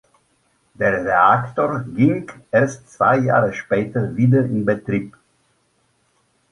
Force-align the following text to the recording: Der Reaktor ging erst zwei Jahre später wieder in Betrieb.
Der 0.73 1.05
Reaktor 1.05 1.81
ging 1.81 2.27
erst 2.49 2.91
zwei 2.91 3.17
Jahre 3.19 3.53
später 3.53 4.15
wieder 4.17 4.39
in 4.45 4.65
Betrieb. 4.65 5.15